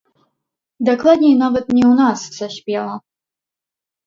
Дакладней, 0.87 1.35
нават 1.43 1.69
не 1.75 1.83
ў 1.91 2.01
нас 2.01 2.19
саспела. 2.39 2.95